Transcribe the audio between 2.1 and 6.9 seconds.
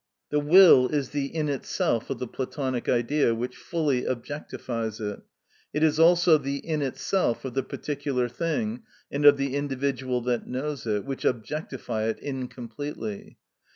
the Platonic Idea, which fully objectifies it; it is also the "in